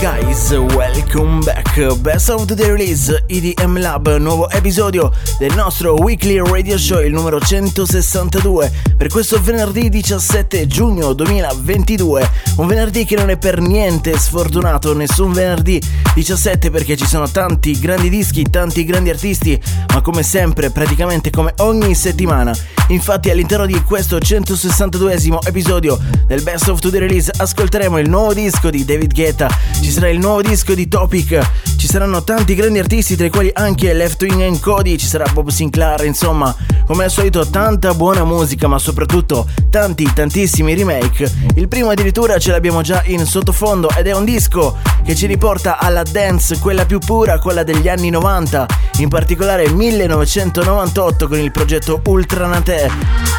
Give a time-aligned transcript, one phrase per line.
[0.00, 1.64] guys, welcome back.
[2.00, 7.40] Best of the Release EDM Lab, nuovo episodio del nostro weekly radio show, il numero
[7.40, 12.30] 162, per questo venerdì 17 giugno 2022.
[12.56, 15.80] Un venerdì che non è per niente sfortunato, nessun venerdì
[16.14, 19.60] 17 perché ci sono tanti grandi dischi, tanti grandi artisti,
[19.94, 22.54] ma come sempre, praticamente come ogni settimana.
[22.88, 28.70] Infatti all'interno di questo 162esimo episodio del Best of the Release ascolteremo il nuovo disco
[28.70, 29.48] di David Guetta,
[29.86, 31.38] ci sarà il nuovo disco di Topic,
[31.76, 35.48] ci saranno tanti grandi artisti tra i quali anche Left Wing Cody, ci sarà Bob
[35.48, 36.52] Sinclair, insomma,
[36.88, 41.32] come al solito tanta buona musica, ma soprattutto tanti tantissimi remake.
[41.54, 45.78] Il primo addirittura ce l'abbiamo già in sottofondo ed è un disco che ci riporta
[45.78, 48.66] alla dance, quella più pura, quella degli anni 90,
[48.98, 52.90] in particolare 1998 con il progetto Ultranate.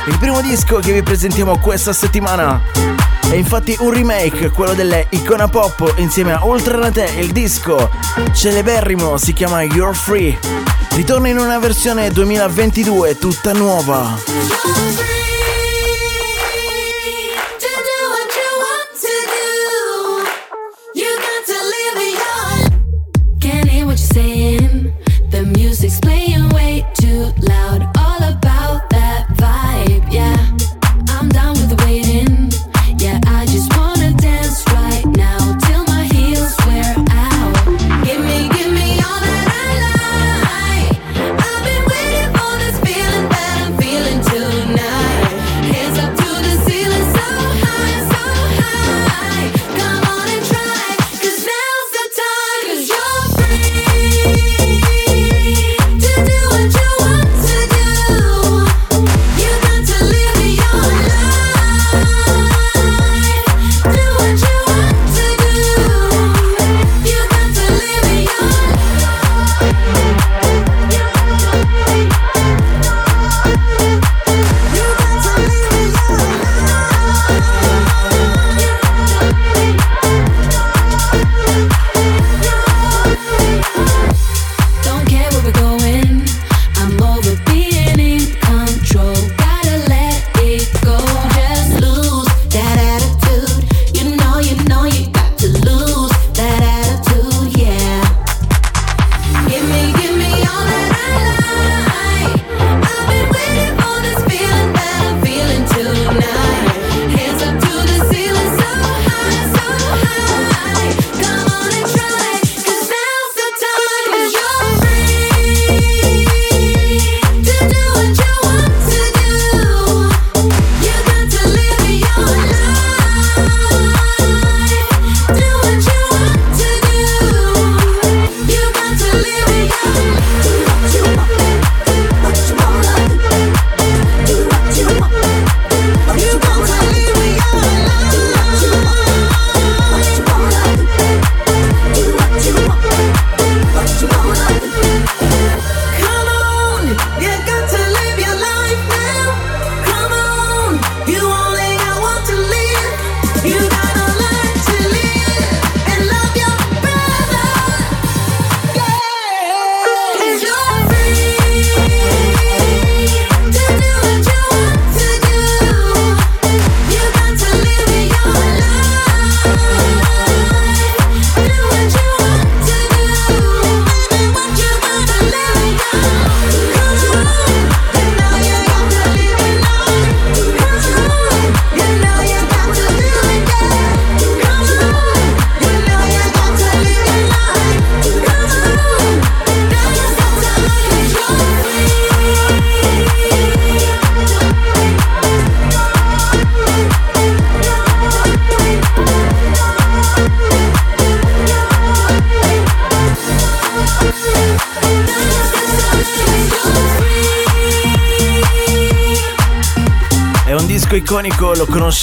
[0.07, 5.47] Il primo disco che vi presentiamo questa settimana è infatti un remake, quello delle Icona
[5.47, 7.89] Pop insieme a Ultranate, il disco
[8.33, 10.37] celeberrimo si chiama You're Free.
[10.91, 14.15] Ritorna in una versione 2022 tutta nuova.
[25.77, 27.86] Music's playing way too loud.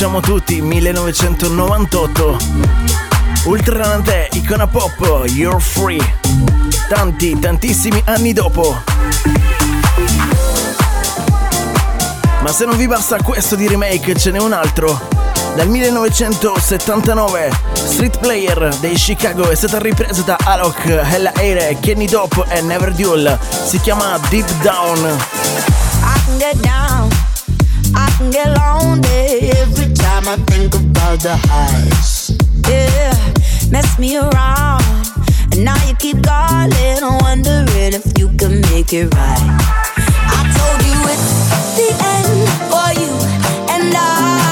[0.05, 2.37] Conosciamo tutti, 1998.
[3.45, 5.99] Ultranate, icona pop, You're Free.
[6.89, 8.83] Tanti, tantissimi anni dopo.
[12.43, 15.01] Ma se non vi basta questo di remake, ce n'è un altro.
[15.57, 22.45] Dal 1979, Street Player dei Chicago è stata ripresa da Alok, Hella Aire, Kenny Dope
[22.49, 23.39] e Never Duel.
[23.67, 24.99] Si chiama Deep Down.
[24.99, 27.09] I can get down,
[28.25, 32.37] can get lonely every time I think about the highs.
[32.69, 33.13] Yeah,
[33.71, 34.85] mess me around,
[35.53, 39.45] and now you keep calling, wondering if you can make it right.
[40.37, 41.29] I told you it's
[41.77, 43.13] the end for you,
[43.75, 44.44] and I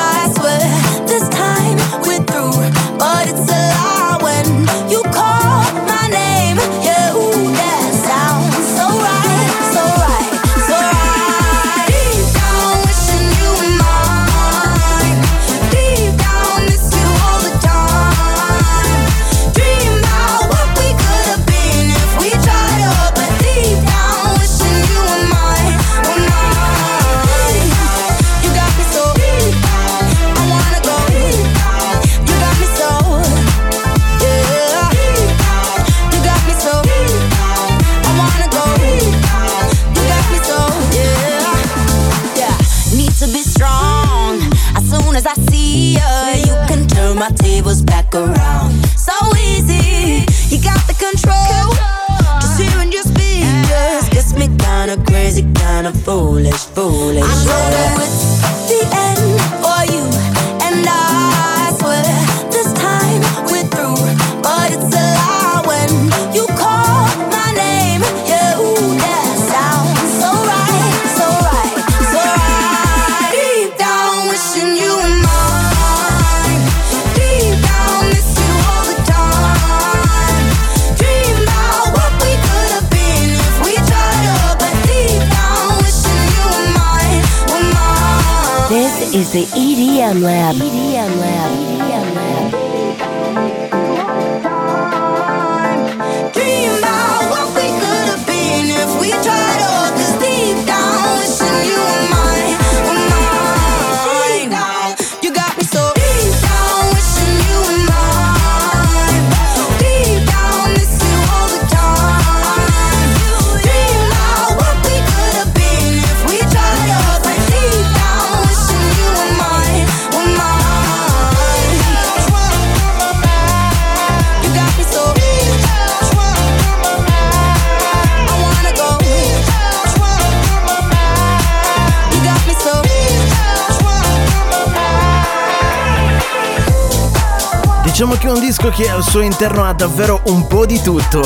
[137.93, 141.21] Diciamo che è un disco che al suo interno ha davvero un po' di tutto.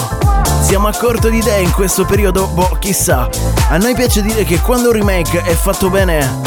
[0.63, 3.29] Siamo a corto di idee in questo periodo, boh, chissà.
[3.69, 6.41] A noi piace dire che quando un remake è fatto bene,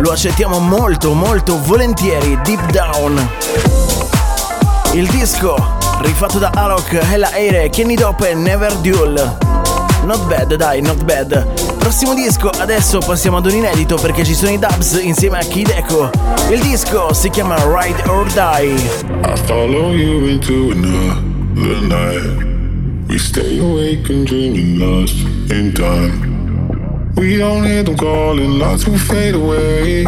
[0.00, 3.30] lo accettiamo molto, molto volentieri, deep down.
[4.90, 5.54] Il disco,
[6.00, 9.38] rifatto da Alok, Hella Aire, Kenny Dope e Never Duel.
[10.02, 11.63] Not bad, dai, not bad.
[11.84, 15.68] Prossimo disco, adesso passiamo ad un inedito perché ci sono i dubs insieme a Kid
[15.68, 16.10] Echo.
[16.50, 18.72] Il disco si chiama Ride or Die.
[18.72, 23.06] I follow you into another night.
[23.06, 25.14] We stay awake and dreaming lost
[25.50, 27.12] in time.
[27.16, 30.04] We don't hear them calling, lights will fade away.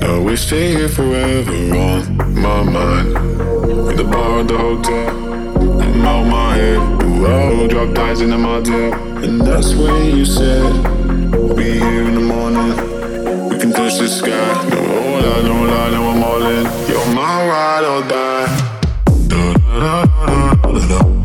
[0.00, 3.16] Now we stay here forever on my mind.
[3.90, 5.08] In the bar at the hotel,
[5.82, 6.78] I'm out my head.
[7.02, 8.94] Ooh, I'll drop ties in the motel.
[9.24, 10.99] And that's when you said,
[11.50, 13.48] We'll be here in the morning.
[13.48, 14.28] We can touch the sky.
[14.68, 16.64] No, hold on, no lie, no, I'm all in.
[16.88, 18.70] You're my ride or die.
[19.82, 21.19] I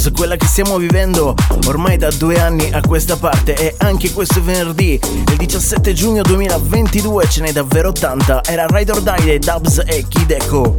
[0.00, 1.34] house, quella che stiamo vivendo
[1.66, 7.28] ormai da due anni a questa parte e anche questo venerdì, il 17 giugno 2022
[7.28, 10.74] ce n'è davvero tanta, era Ride or Die Dubs e Kideko.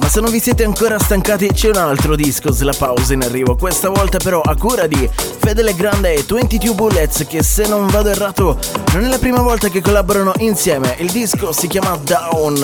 [0.00, 3.56] Ma se non vi siete ancora stancati c'è un altro disco slap house in arrivo,
[3.56, 5.08] questa volta però a cura di
[5.38, 8.58] Fedele Grande e 22 Bullets che se non vado errato
[8.92, 12.62] non è la prima volta che collaborano insieme, il disco si chiama Down.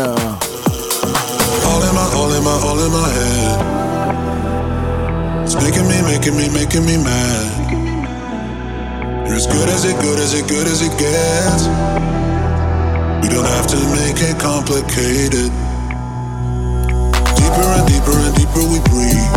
[1.64, 3.87] All in my, all in my, all in my head.
[5.50, 7.72] It's making me, making me, making me mad.
[9.24, 11.64] You're as good as it, good as it, good as it gets.
[13.24, 15.48] We don't have to make it complicated.
[17.32, 19.32] Deeper and deeper and deeper we breathe.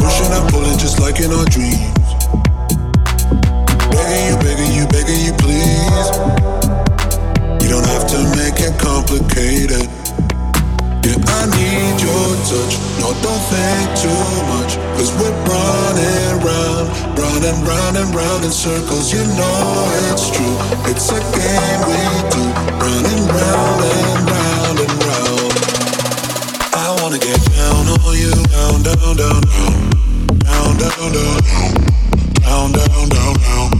[0.00, 1.92] Pushing and pulling just like in our dreams.
[3.92, 6.08] Begging you, begging you, begging you, please.
[7.60, 10.05] You don't have to make it complicated.
[11.06, 12.82] Yeah, I need your touch.
[12.98, 14.74] No, don't think too much.
[14.98, 19.12] Cause we're running round, running round and round in circles.
[19.14, 20.56] You know it's true.
[20.90, 22.02] It's a game we
[22.34, 22.42] do.
[22.82, 25.54] Running round and round and round.
[26.74, 28.34] I wanna get down on you.
[28.50, 29.78] Down, down, down, down.
[30.42, 31.72] Down, down, down, down.
[32.42, 33.75] Down, down, down, down.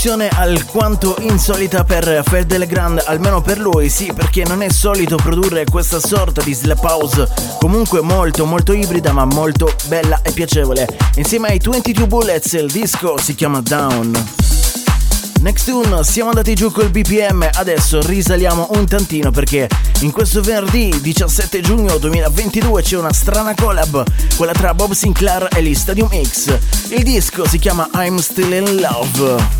[0.00, 5.64] Produzione alquanto insolita per Fed Legrand, almeno per lui, sì, perché non è solito produrre
[5.64, 7.28] questa sorta di slap house,
[7.58, 10.86] comunque molto molto ibrida ma molto bella e piacevole.
[11.16, 14.12] Insieme ai 22 Bullets il disco si chiama Down.
[15.40, 19.68] Next tune, siamo andati giù col BPM, adesso risaliamo un tantino perché
[20.02, 24.04] in questo venerdì 17 giugno 2022 c'è una strana collab,
[24.36, 26.56] quella tra Bob Sinclair e gli Stadium X.
[26.90, 29.57] Il disco si chiama I'm Still in Love.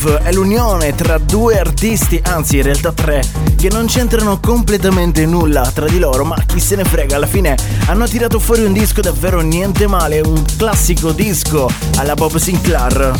[0.00, 3.20] Love è l'unione tra due artisti, anzi in realtà tre,
[3.56, 7.56] che non c'entrano completamente nulla tra di loro, ma chi se ne frega, alla fine
[7.86, 13.12] hanno tirato fuori un disco davvero niente male, un classico disco alla Bob Sinclair.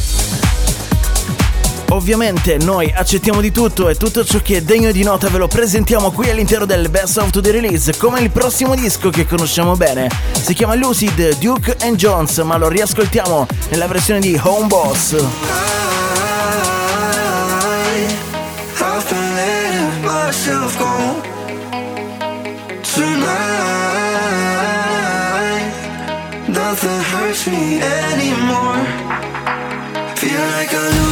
[1.88, 5.49] Ovviamente noi accettiamo di tutto e tutto ciò che è degno di nota ve lo
[5.49, 10.09] presentiamo qui all'interno del Best of the Release come il prossimo disco che conosciamo bene.
[10.33, 15.58] Si chiama Lucid Duke and Jones ma lo riascoltiamo nella versione di Home Boss.
[27.51, 28.85] Me anymore.
[30.17, 31.08] Feel like I lose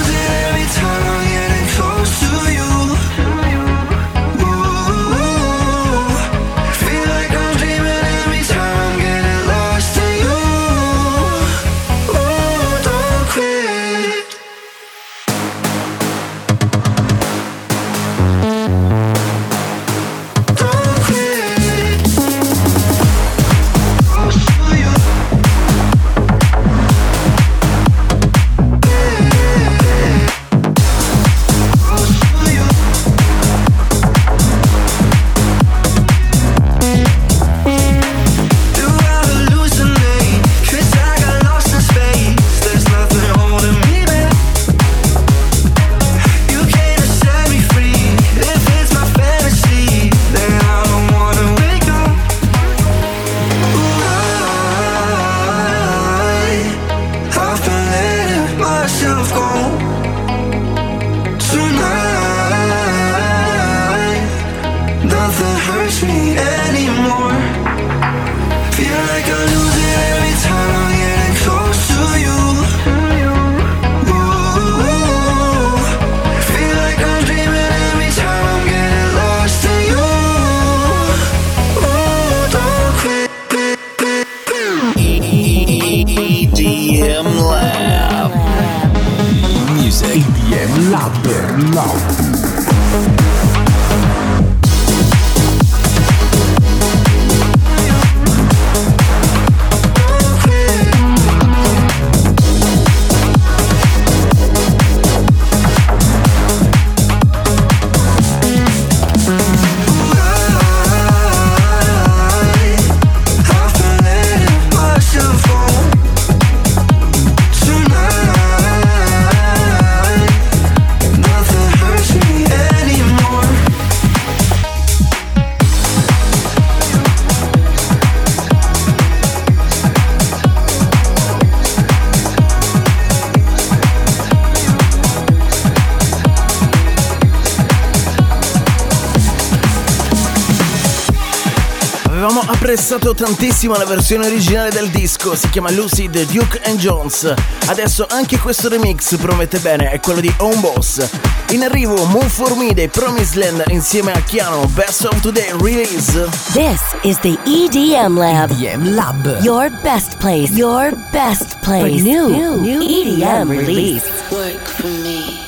[142.66, 147.33] apprezzato tantissimo la versione originale del disco, si chiama Lucid Duke and Jones.
[147.66, 151.09] Adesso anche questo remix promette bene, è quello di Home Boss.
[151.50, 156.29] In arrivo Move For Me dei Promised Land insieme a Chiano, Best of Today Release.
[156.55, 158.50] This is the EDM Lab.
[158.50, 159.38] EDM Lab.
[159.42, 160.50] Your best place.
[160.50, 162.02] Your best place.
[162.02, 164.02] For new, new EDM release.
[164.33, 165.38] Work for me,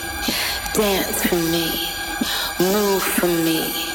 [0.72, 1.88] dance for me,
[2.60, 3.87] move for me,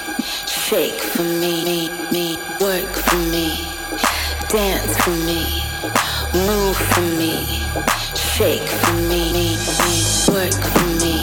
[0.70, 2.38] shake for me, me, me.
[2.62, 3.68] Work for me,
[4.48, 5.62] dance for me,
[6.48, 7.62] move for me,
[8.16, 9.94] shake for me, me, me.
[10.32, 11.23] Work for me,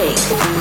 [0.00, 0.59] me.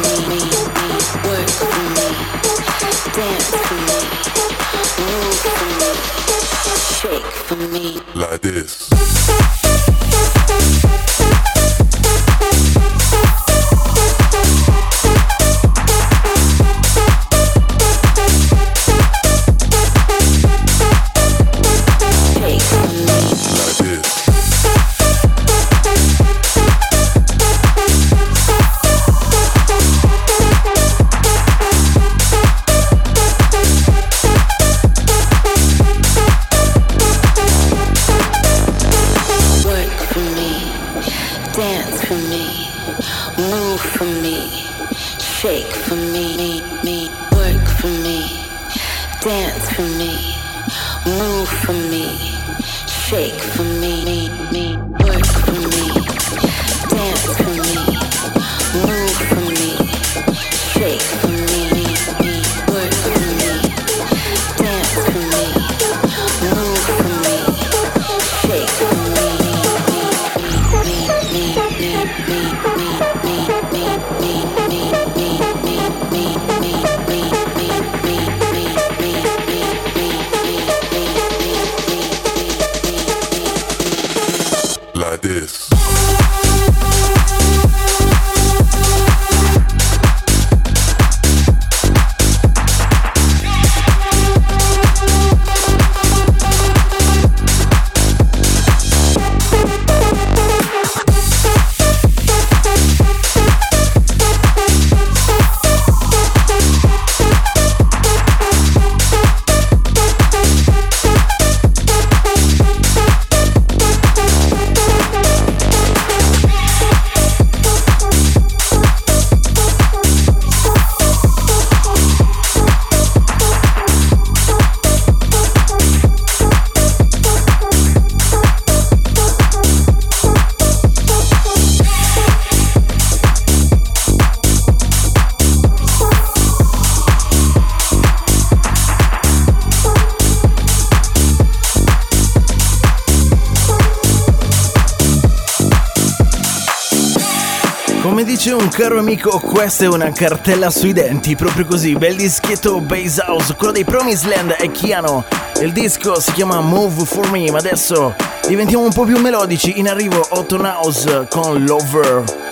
[148.79, 153.73] Caro amico, questa è una cartella sui denti, proprio così, bel dischetto Base House, quello
[153.73, 155.25] dei Promised Land e Chiano.
[155.59, 158.15] Il disco si chiama Move For Me, ma adesso
[158.47, 162.48] diventiamo un po' più melodici, in arrivo Otton House con Lover.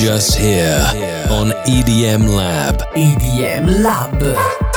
[0.00, 0.80] Just here
[1.28, 2.78] on EDM Lab.
[2.96, 4.69] EDM Lab.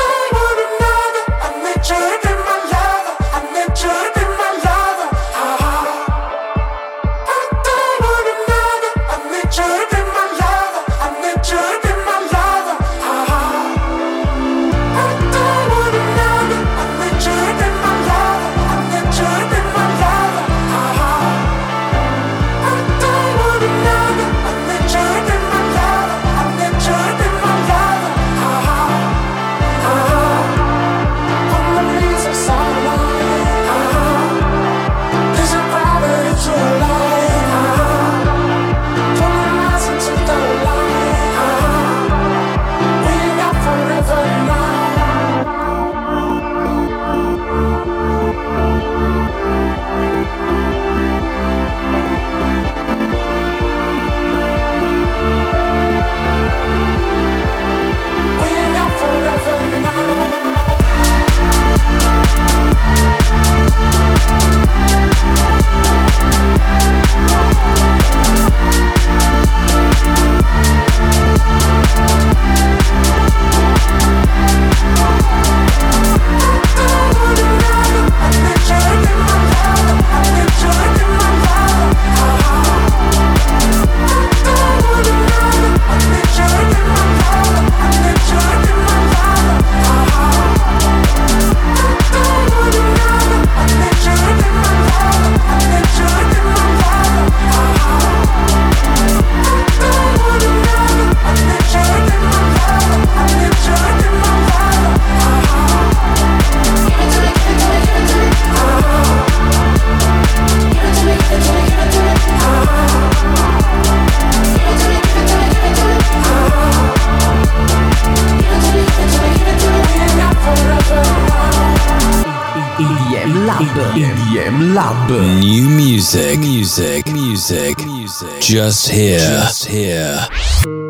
[128.46, 130.83] Just here, just here.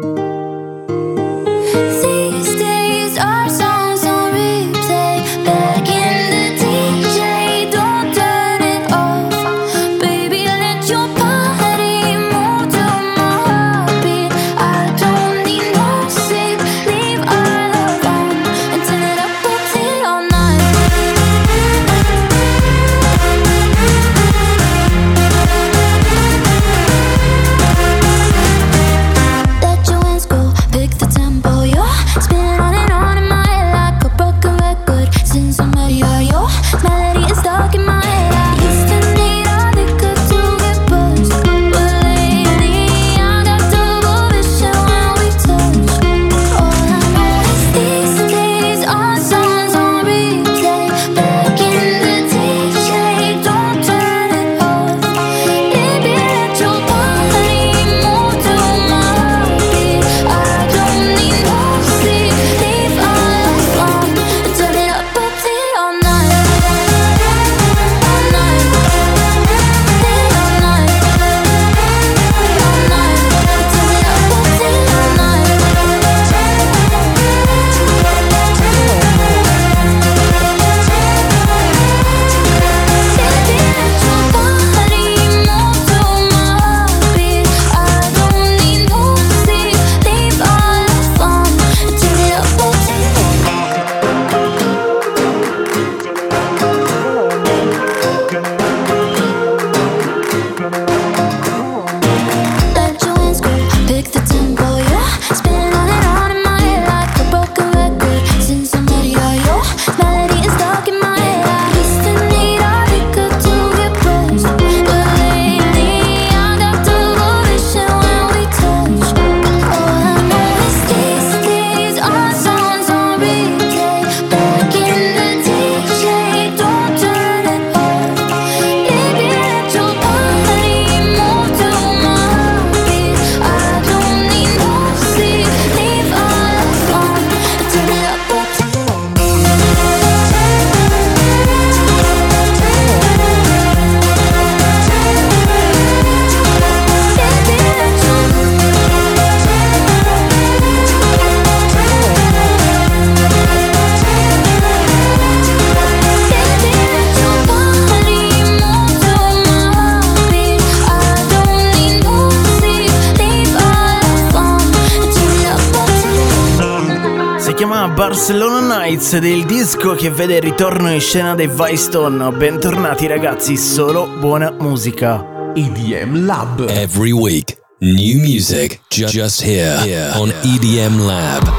[169.93, 172.31] Disco che vede il ritorno in scena dei Stone.
[172.31, 175.51] Bentornati ragazzi, solo buona musica.
[175.55, 176.67] EDM Lab.
[176.69, 181.51] Every week, new music ju- just here, here on EDM Lab.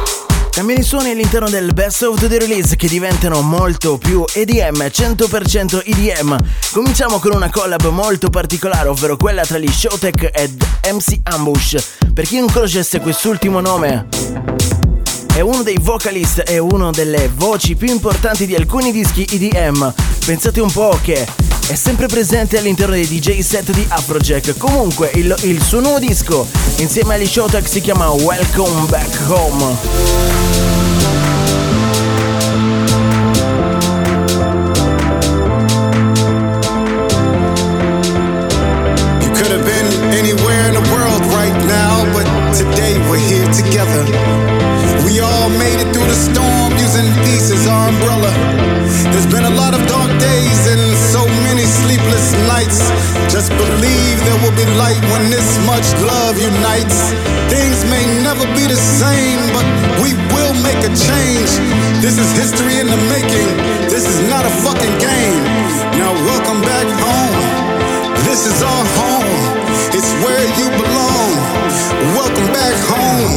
[0.51, 5.83] Cambiano i suoni all'interno del Best of the Release che diventano molto più EDM, 100%
[5.85, 6.37] EDM.
[6.73, 11.77] Cominciamo con una collab molto particolare, ovvero quella tra gli Showtek ed MC Ambush.
[12.13, 14.07] Per chi non conoscesse quest'ultimo nome,
[15.35, 19.93] è uno dei vocalist e uno delle voci più importanti di alcuni dischi EDM.
[20.25, 21.27] Pensate un po' che
[21.67, 24.57] è sempre presente all'interno dei DJ set di Afrojack.
[24.57, 30.64] Comunque, il, il suo nuovo disco insieme agli Showtek si chiama Welcome Back Home.
[56.75, 57.13] Unites.
[57.51, 59.67] Things may never be the same, but
[60.03, 61.51] we will make a change.
[62.03, 63.49] This is history in the making.
[63.89, 65.45] This is not a fucking game.
[65.99, 67.37] Now welcome back home.
[68.25, 69.31] This is our home.
[69.95, 71.31] It's where you belong.
[72.19, 73.35] Welcome back home.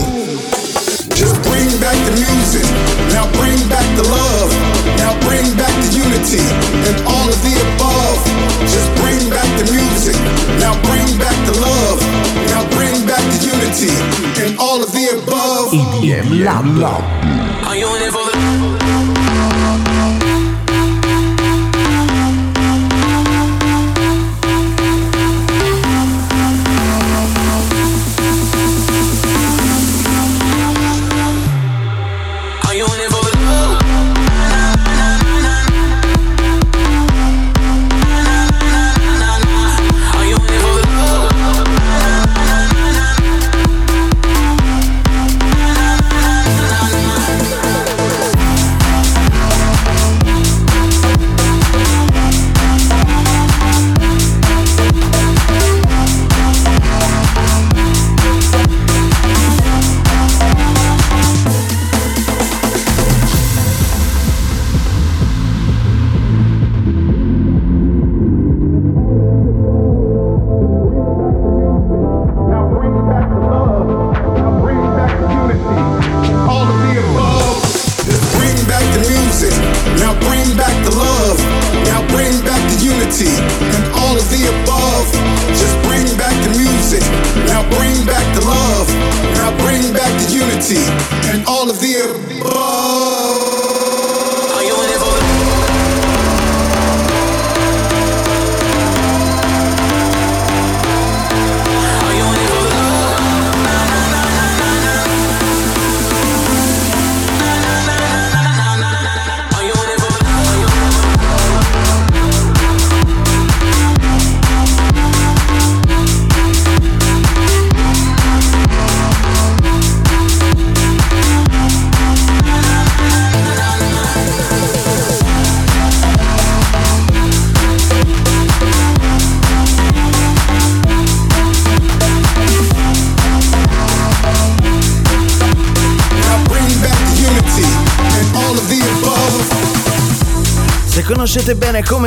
[1.13, 2.65] Just bring back the music.
[3.13, 4.50] Now bring back the love.
[4.97, 6.43] Now bring back the unity
[6.89, 8.19] and all of the above.
[8.65, 10.17] Just bring back the music.
[10.60, 12.16] Now bring back the love.
[13.86, 15.70] And all of the above.
[15.72, 16.66] EDM Lab.
[17.68, 18.02] Are you in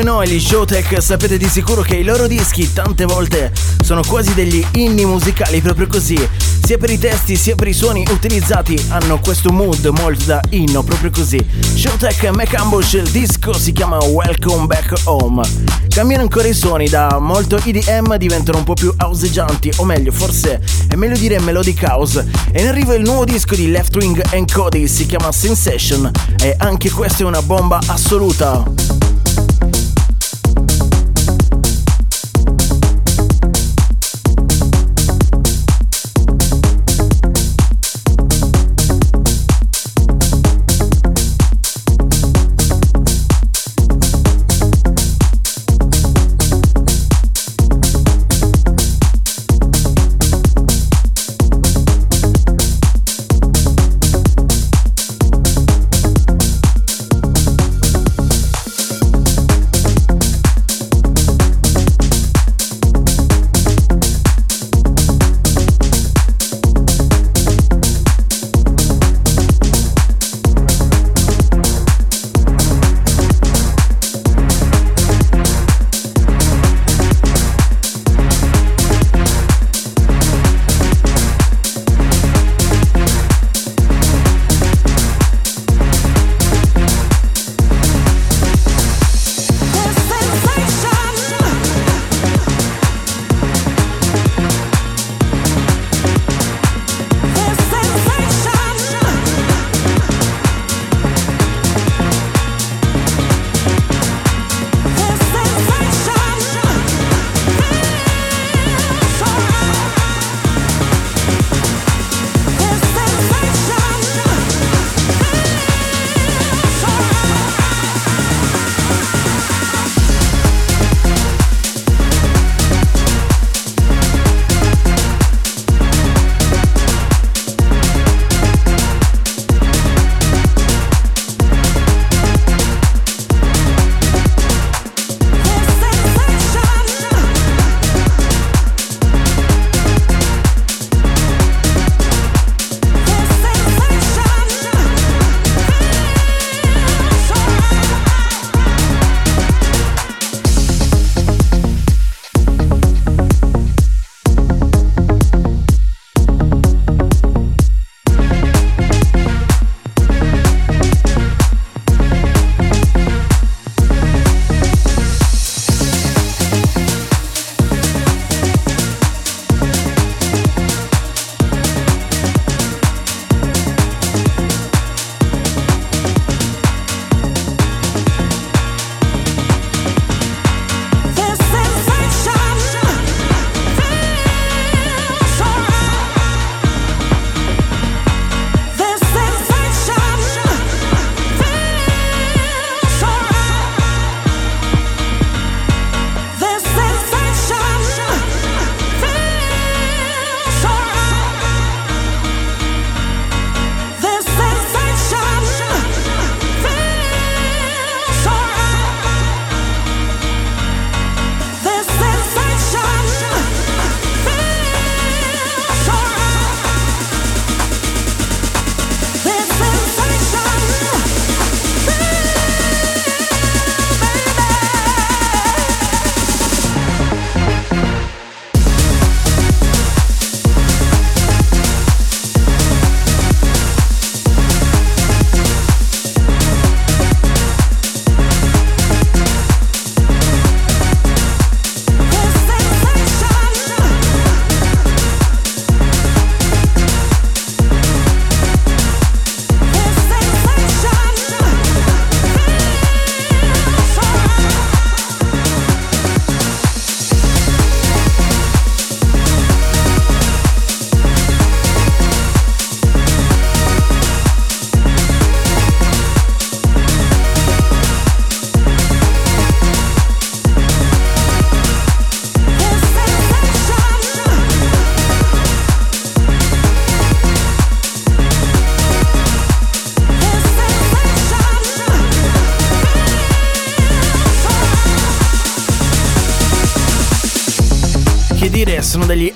[0.00, 4.32] come noi gli Showtech sapete di sicuro che i loro dischi tante volte sono quasi
[4.34, 6.16] degli inni musicali proprio così.
[6.62, 10.82] Sia per i testi sia per i suoni utilizzati hanno questo mood molto da inno
[10.82, 11.38] proprio così.
[11.74, 15.42] Showtech Mac Ambush il disco si chiama Welcome Back Home.
[15.88, 20.62] Cambiano ancora i suoni da molto EDM diventano un po' più houseggianti o meglio forse
[20.88, 22.26] è meglio dire melodic house.
[22.52, 26.54] E in arrivo il nuovo disco di Left Wing and Cody si chiama Sensation e
[26.58, 28.99] anche questa è una bomba assoluta.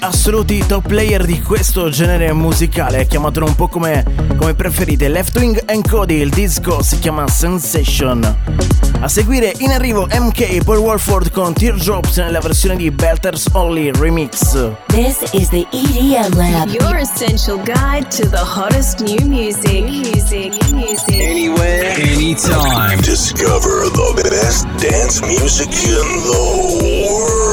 [0.07, 4.05] assoluti top player di questo genere musicale, chiamatelo un po' come,
[4.37, 5.09] come preferite.
[5.09, 8.37] Left Wing and Cody, il disco si chiama Sensation.
[9.01, 14.73] A seguire in arrivo MK Paul Walford con Teardrops nella versione di Belters Only Remix.
[14.89, 19.85] This is the EDM Lab, your essential guide to the hottest new music.
[19.85, 21.15] Music, music.
[21.15, 23.01] Anywhere, anytime.
[23.01, 27.44] Discover the best dance music in the world.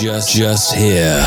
[0.00, 1.24] Just, just here.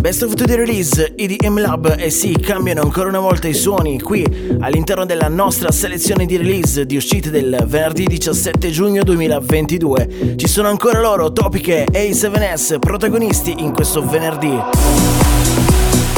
[0.00, 4.24] Best of Today Release, EDM Lab e sì, cambiano ancora una volta i suoni qui
[4.58, 10.34] all'interno della nostra selezione di release di uscite del venerdì 17 giugno 2022.
[10.36, 14.58] Ci sono ancora loro, Topiche e A7S, protagonisti in questo venerdì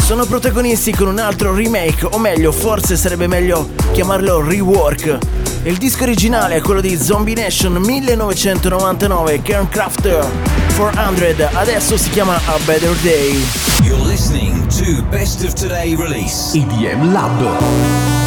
[0.04, 5.18] sono protagonisti con un altro remake, o meglio, forse sarebbe meglio chiamarlo rework.
[5.62, 10.51] Il disco originale è quello di Zombie Nation 1999 Kerncrafter.
[10.72, 13.34] 400 adesso si chiama A Better Day.
[13.82, 18.21] You're listening to Best of Today Release EDM Lab.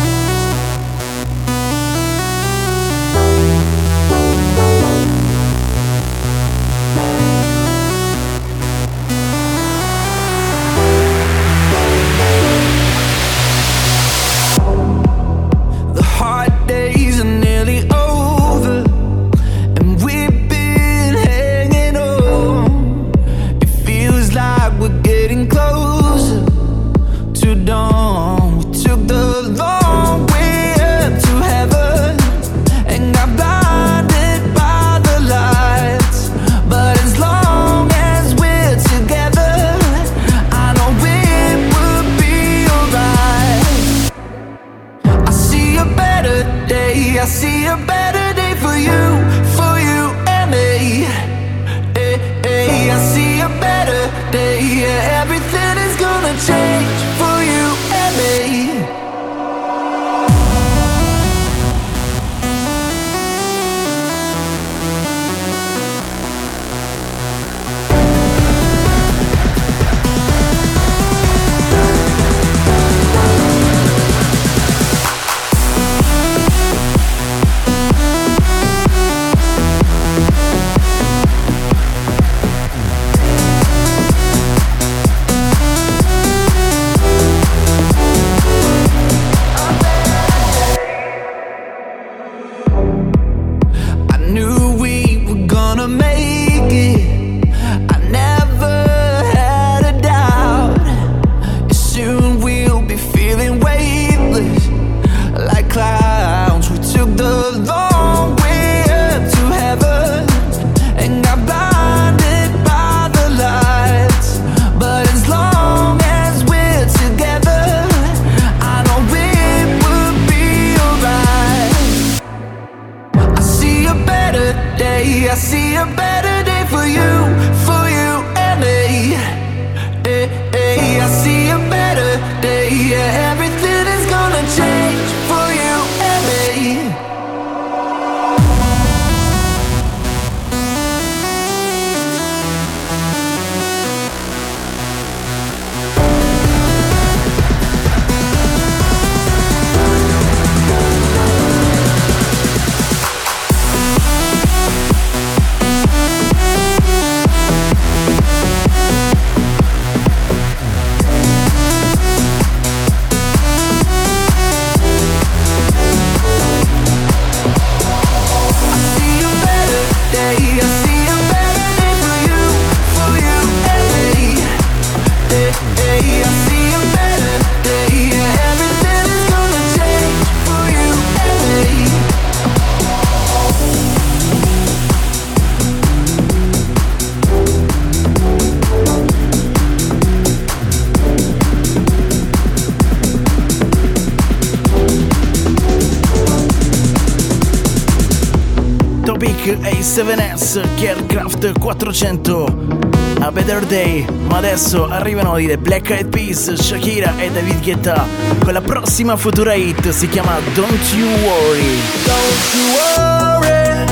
[201.45, 207.29] Carecraft 400 A Better Day Ma adesso arrivano i The Black Eyed Peas Shakira e
[207.29, 208.07] David Guetta
[208.43, 213.85] Con la prossima futura hit si chiama Don't You Worry Don't you worry.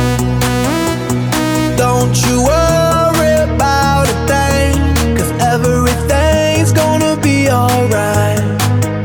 [1.75, 5.15] Don't you worry about a thing.
[5.15, 8.41] Cause everything's gonna be alright.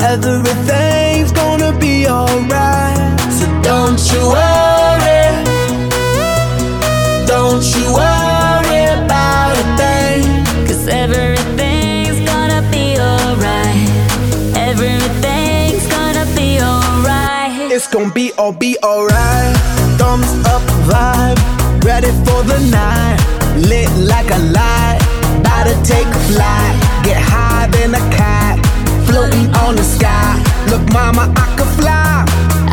[0.01, 0.98] Everything's
[18.49, 19.57] gonna be alright.
[19.99, 21.39] Thumbs up vibe,
[21.85, 23.19] ready for the night.
[23.69, 24.99] Lit like a light,
[25.41, 26.75] about to take a flight.
[27.05, 28.57] Get high than a cat,
[29.07, 30.41] floating on the sky.
[30.71, 32.25] Look, mama, I could fly.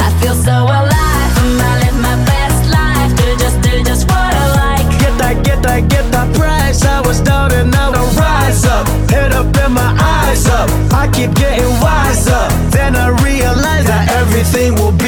[0.05, 1.33] I feel so alive.
[1.43, 3.11] and I live my best life.
[3.17, 4.87] Do just, do just what I like.
[4.99, 6.85] Get that, get that, get that price.
[6.85, 8.87] I was down and now I rise up.
[9.09, 10.69] Head up and my eyes up.
[10.93, 12.43] I keep getting wiser.
[12.71, 15.04] Then I realize that everything will be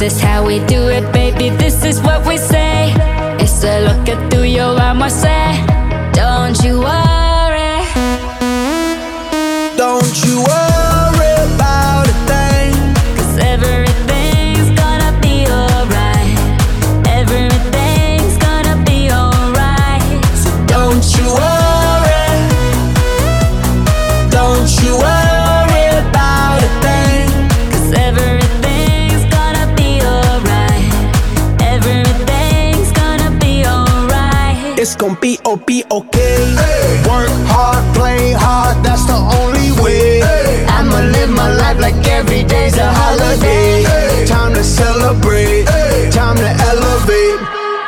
[0.00, 0.39] This is how
[36.00, 36.40] okay.
[37.08, 40.22] Work hard, play hard, that's the only way.
[40.68, 43.84] I'ma live my life like every day's a holiday.
[44.26, 45.64] Time to celebrate,
[46.12, 47.40] time to elevate.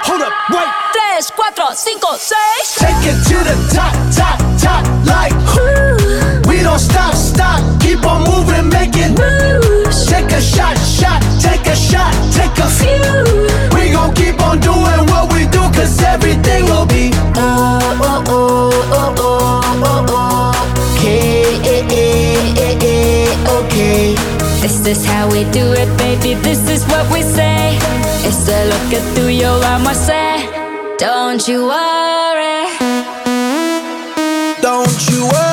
[0.06, 0.70] Hold up, wait.
[0.92, 2.66] Tres, cuatro, cinco, seis.
[2.76, 4.38] Take it to the top, top,
[25.22, 26.34] how we do it, baby?
[26.42, 27.78] This is what we say.
[28.26, 30.48] It's a look at through your armor, say,
[30.98, 32.66] don't you worry.
[34.60, 35.51] Don't you worry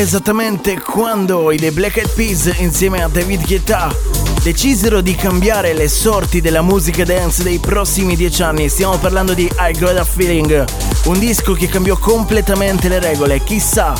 [0.00, 3.94] esattamente quando i The Black Eyed Peas insieme a David Guetta
[4.42, 8.70] decisero di cambiare le sorti della musica dance dei prossimi dieci anni.
[8.70, 10.64] Stiamo parlando di I Got a Feeling,
[11.04, 13.42] un disco che cambiò completamente le regole.
[13.44, 13.92] Chissà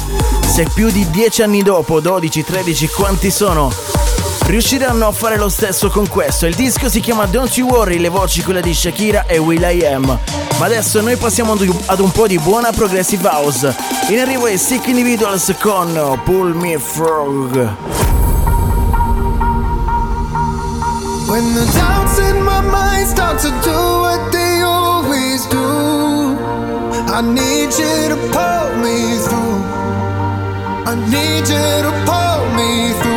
[0.46, 3.70] se più di dieci anni dopo, 12, 13, quanti sono,
[4.50, 6.46] riusciranno a fare lo stesso con questo.
[6.46, 9.86] Il disco si chiama Don't You Worry, le voci quelle di Shakira e Will I
[9.86, 10.18] Am.
[10.58, 11.52] Ma adesso noi passiamo
[11.86, 13.74] ad un po' di buona progressive house.
[14.08, 17.76] In arrivo è Sick Individuals con Pull Me Frog.
[21.28, 26.36] When the doubts in my mind start to do what they always do,
[27.06, 29.62] I need you to pull me through.
[30.86, 33.09] I need you to pull me through.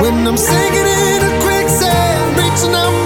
[0.00, 3.03] When I'm sinking in a quicksand, reaching out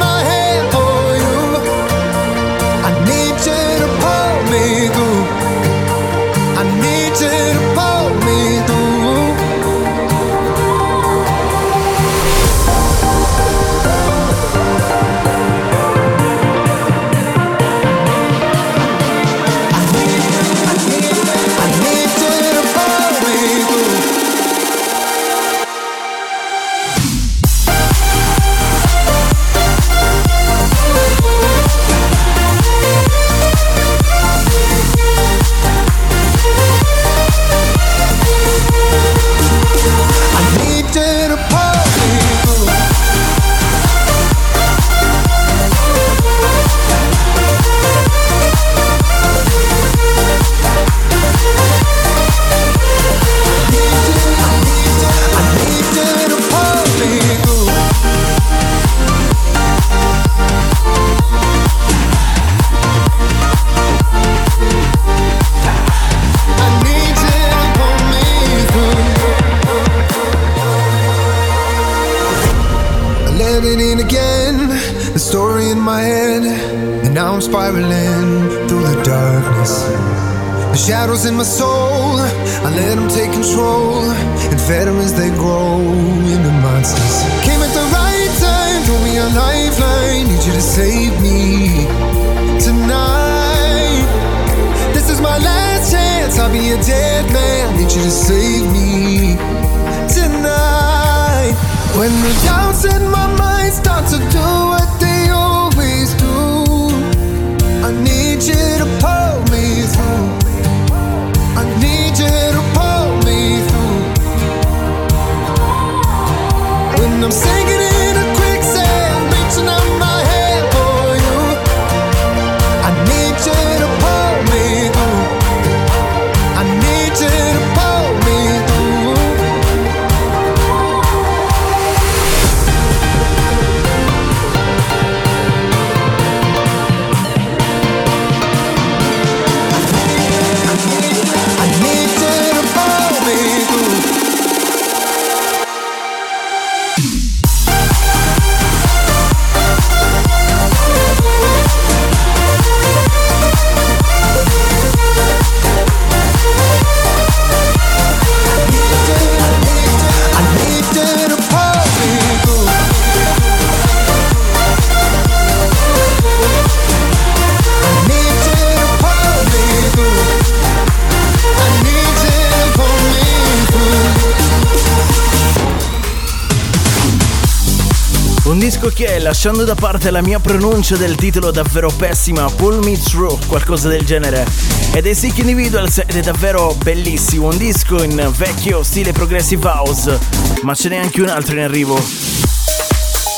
[178.89, 183.47] disco che, lasciando da parte la mia pronuncia del titolo davvero pessima, Pull Me Through,
[183.47, 184.47] qualcosa del genere,
[184.93, 190.19] è Sick Individuals ed è davvero bellissimo, un disco in vecchio stile progressive house,
[190.63, 192.01] ma ce n'è anche un altro in arrivo.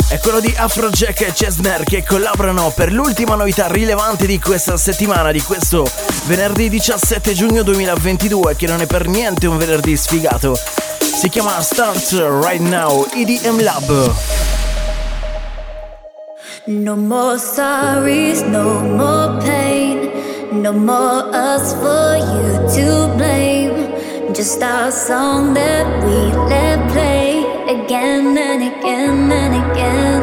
[0.08, 5.30] È quello di Afrojack e Chesner che collaborano per l'ultima novità rilevante di questa settimana,
[5.30, 5.88] di questo
[6.24, 10.58] venerdì 17 giugno 2022, che non è per niente un venerdì sfigato.
[10.98, 12.10] Si chiama Start
[12.42, 14.58] Right Now EDM Lab.
[16.66, 20.10] No more sorries, no more pain.
[20.62, 24.34] No more us for you to blame.
[24.34, 26.18] Just our song that we
[26.52, 30.22] let play again and again and again.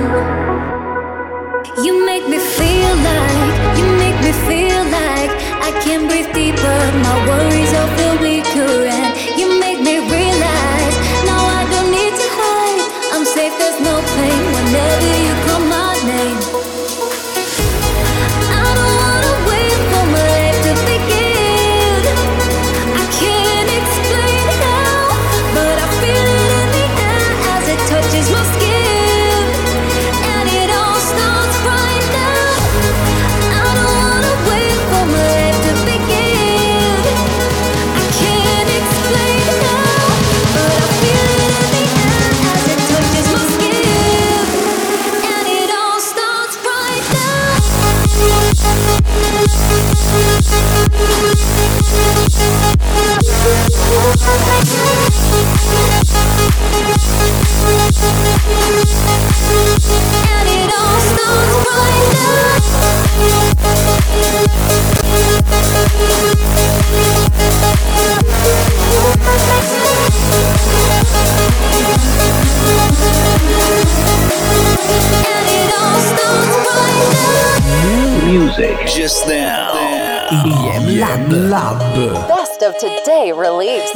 [1.83, 5.33] You make me feel like, you make me feel like
[5.65, 6.79] I can breathe deeper.
[7.01, 12.27] My worries all feel weaker, and you make me realize now I don't need to
[12.37, 12.81] hide.
[13.13, 15.16] I'm safe, there's no pain whenever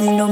[0.00, 0.26] No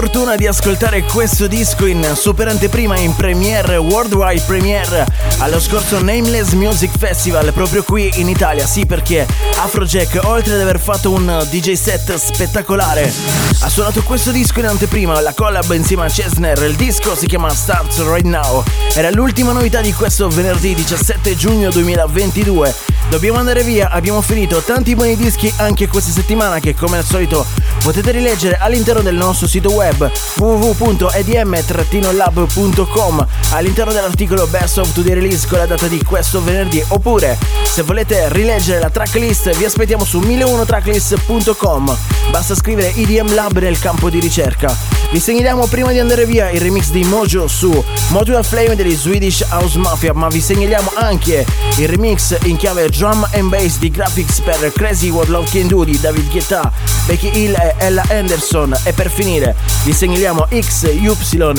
[0.00, 5.04] fortuna di ascoltare questo disco in super anteprima in premiere, worldwide premiere,
[5.40, 8.66] allo scorso Nameless Music Festival proprio qui in Italia.
[8.66, 9.26] Sì, perché
[9.56, 13.12] Afrojack, oltre ad aver fatto un DJ set spettacolare,
[13.60, 16.62] ha suonato questo disco in anteprima, la collab insieme a Cesner.
[16.62, 18.64] Il disco si chiama Starts Right Now.
[18.94, 22.74] Era l'ultima novità di questo venerdì 17 giugno 2022.
[23.10, 27.44] Dobbiamo andare via, abbiamo finito tanti buoni dischi anche questa settimana che come al solito
[27.82, 35.58] potete rileggere all'interno del nostro sito web www.edm-lab.com all'interno dell'articolo Best of Today Release con
[35.58, 41.96] la data di questo venerdì oppure se volete rileggere la tracklist vi aspettiamo su 1001tracklist.com
[42.30, 44.76] basta scrivere EDM Lab nel campo di ricerca
[45.10, 49.44] vi segnaliamo prima di andare via il remix di Mojo su Modular Flame degli Swedish
[49.50, 51.44] House Mafia ma vi segnaliamo anche
[51.76, 55.84] il remix in chiave drum and bass di Graphics per Crazy What Love Can Do
[55.84, 56.72] di David Guetta,
[57.06, 61.06] Becky Hill e Ella Anderson e per finire vi segnaliamo X, Y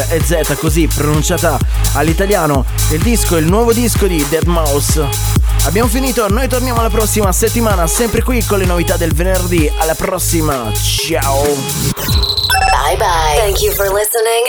[0.10, 1.58] e Z così pronunciata
[1.94, 5.06] all'italiano il disco, il nuovo disco di Dead Mouse.
[5.66, 9.72] Abbiamo finito, noi torniamo la prossima settimana sempre qui con le novità del venerdì.
[9.78, 12.31] Alla prossima, ciao!
[12.92, 13.36] Bye bye.
[13.40, 14.48] Thank you for listening